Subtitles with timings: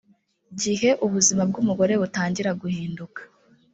[0.61, 3.21] gihe ubuzima bw umugore butangira guhinduka